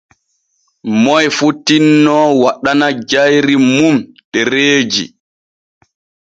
[1.03, 3.95] Moy fu tinno waɗana jayri mun
[4.31, 5.05] ɗereeji.